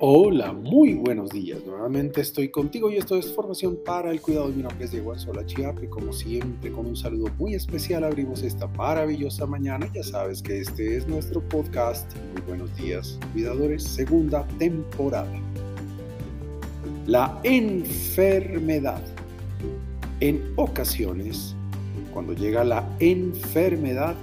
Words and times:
Hola, 0.00 0.52
muy 0.52 0.94
buenos 0.94 1.30
días. 1.30 1.58
Nuevamente 1.66 2.20
estoy 2.20 2.50
contigo 2.52 2.88
y 2.88 2.98
esto 2.98 3.16
es 3.16 3.34
Formación 3.34 3.80
para 3.84 4.12
el 4.12 4.20
Cuidado. 4.20 4.46
Mi 4.46 4.62
nombre 4.62 4.84
es 4.84 4.92
Diego 4.92 5.12
Chiape. 5.44 5.88
Como 5.88 6.12
siempre, 6.12 6.70
con 6.70 6.86
un 6.86 6.96
saludo 6.96 7.26
muy 7.36 7.54
especial 7.54 8.04
abrimos 8.04 8.44
esta 8.44 8.68
maravillosa 8.68 9.44
mañana. 9.44 9.90
Ya 9.92 10.04
sabes 10.04 10.40
que 10.40 10.60
este 10.60 10.98
es 10.98 11.08
nuestro 11.08 11.40
podcast. 11.48 12.08
Muy 12.32 12.42
buenos 12.42 12.76
días, 12.76 13.18
cuidadores. 13.32 13.82
Segunda 13.82 14.46
temporada. 14.60 15.32
La 17.08 17.36
enfermedad. 17.42 19.02
En 20.20 20.52
ocasiones, 20.54 21.56
cuando 22.12 22.34
llega 22.34 22.62
la 22.62 22.88
enfermedad, 23.00 24.14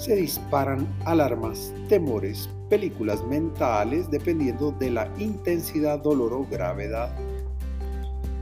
se 0.00 0.16
disparan 0.16 0.88
alarmas, 1.04 1.74
temores, 1.88 2.48
películas 2.70 3.22
mentales 3.26 4.10
dependiendo 4.10 4.72
de 4.72 4.90
la 4.90 5.12
intensidad, 5.18 5.98
dolor 5.98 6.32
o 6.32 6.46
gravedad. 6.50 7.14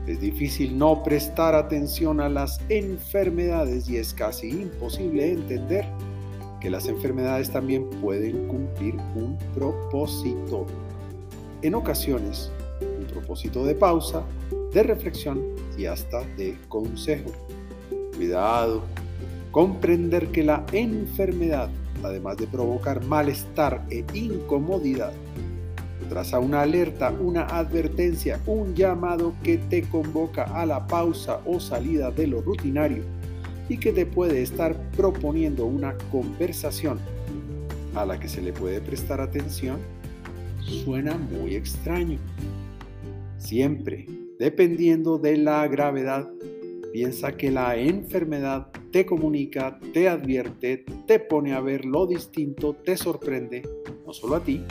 Es 0.07 0.21
difícil 0.21 0.77
no 0.77 1.03
prestar 1.03 1.53
atención 1.55 2.21
a 2.21 2.29
las 2.29 2.61
enfermedades 2.69 3.89
y 3.89 3.97
es 3.97 4.13
casi 4.13 4.49
imposible 4.49 5.33
entender 5.33 5.85
que 6.61 6.69
las 6.69 6.87
enfermedades 6.87 7.51
también 7.51 7.89
pueden 8.01 8.47
cumplir 8.47 8.95
un 9.15 9.37
propósito. 9.53 10.65
En 11.61 11.75
ocasiones, 11.75 12.51
un 12.81 13.05
propósito 13.05 13.65
de 13.65 13.75
pausa, 13.75 14.23
de 14.73 14.83
reflexión 14.83 15.41
y 15.77 15.85
hasta 15.85 16.21
de 16.37 16.57
consejo. 16.69 17.31
Cuidado, 18.15 18.83
comprender 19.51 20.27
que 20.27 20.43
la 20.43 20.65
enfermedad 20.71 21.69
además 22.03 22.37
de 22.37 22.47
provocar 22.47 23.03
malestar 23.05 23.85
e 23.89 24.05
incomodidad, 24.13 25.11
traza 26.09 26.39
una 26.39 26.61
alerta, 26.61 27.11
una 27.11 27.43
advertencia, 27.43 28.39
un 28.47 28.73
llamado 28.73 29.33
que 29.43 29.57
te 29.57 29.83
convoca 29.83 30.43
a 30.43 30.65
la 30.65 30.87
pausa 30.87 31.41
o 31.45 31.59
salida 31.59 32.11
de 32.11 32.27
lo 32.27 32.41
rutinario 32.41 33.03
y 33.67 33.77
que 33.77 33.91
te 33.91 34.05
puede 34.05 34.41
estar 34.41 34.75
proponiendo 34.91 35.65
una 35.65 35.95
conversación 36.11 36.99
a 37.95 38.05
la 38.05 38.19
que 38.19 38.27
se 38.27 38.41
le 38.41 38.53
puede 38.53 38.81
prestar 38.81 39.21
atención, 39.21 39.77
suena 40.61 41.17
muy 41.17 41.55
extraño. 41.55 42.17
Siempre, 43.37 44.07
dependiendo 44.39 45.17
de 45.17 45.37
la 45.37 45.67
gravedad, 45.67 46.27
piensa 46.91 47.33
que 47.33 47.51
la 47.51 47.75
enfermedad 47.77 48.67
te 48.91 49.05
comunica, 49.05 49.79
te 49.93 50.09
advierte, 50.09 50.83
te 51.05 51.19
pone 51.19 51.53
a 51.53 51.61
ver 51.61 51.85
lo 51.85 52.07
distinto, 52.07 52.73
te 52.73 52.97
sorprende, 52.97 53.61
no 54.05 54.13
solo 54.13 54.35
a 54.35 54.43
ti, 54.43 54.63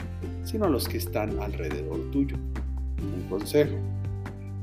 sino 0.43 0.65
a 0.65 0.69
los 0.69 0.87
que 0.87 0.97
están 0.97 1.39
alrededor 1.39 2.11
tuyo. 2.11 2.35
Un 3.01 3.29
consejo. 3.29 3.77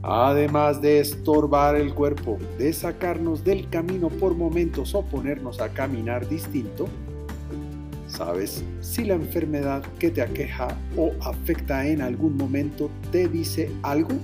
Además 0.03 0.81
de 0.83 1.01
estorbar 1.01 1.75
el 1.75 1.95
cuerpo, 1.95 2.39
de 2.59 2.73
sacarnos 2.73 3.43
del 3.43 3.69
camino 3.71 4.09
por 4.09 4.35
momentos 4.35 4.95
o 4.95 5.03
ponernos 5.03 5.61
a 5.61 5.70
caminar 5.70 6.29
distinto, 6.29 6.87
¿sabes 8.07 8.63
si 8.81 9.05
la 9.05 9.15
enfermedad 9.15 9.83
que 9.98 10.11
te 10.11 10.23
aqueja 10.23 10.69
o 10.97 11.13
afecta 11.23 11.87
en 11.87 12.03
algún 12.03 12.37
momento 12.37 12.91
te 13.11 13.27
dice 13.27 13.70
algo? 13.83 14.15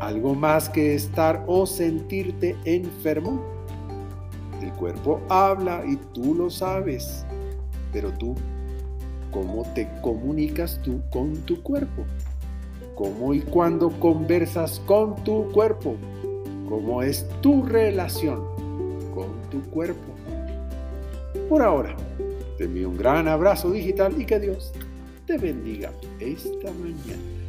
¿Algo 0.00 0.34
más 0.34 0.68
que 0.68 0.94
estar 0.94 1.42
o 1.46 1.66
sentirte 1.66 2.54
enfermo? 2.64 3.53
El 4.64 4.72
cuerpo 4.72 5.20
habla 5.28 5.84
y 5.86 5.96
tú 6.14 6.34
lo 6.34 6.48
sabes, 6.48 7.26
pero 7.92 8.10
tú, 8.12 8.34
¿cómo 9.30 9.62
te 9.74 9.86
comunicas 10.00 10.80
tú 10.82 11.02
con 11.10 11.34
tu 11.42 11.62
cuerpo? 11.62 12.06
¿Cómo 12.94 13.34
y 13.34 13.42
cuándo 13.42 13.90
conversas 14.00 14.80
con 14.86 15.22
tu 15.22 15.52
cuerpo? 15.52 15.96
¿Cómo 16.66 17.02
es 17.02 17.28
tu 17.42 17.62
relación 17.62 18.42
con 19.14 19.26
tu 19.50 19.60
cuerpo? 19.68 20.14
Por 21.50 21.60
ahora, 21.60 21.94
te 22.56 22.64
envío 22.64 22.88
un 22.88 22.96
gran 22.96 23.28
abrazo 23.28 23.70
digital 23.70 24.14
y 24.18 24.24
que 24.24 24.40
Dios 24.40 24.72
te 25.26 25.36
bendiga 25.36 25.92
esta 26.20 26.72
mañana. 26.72 27.43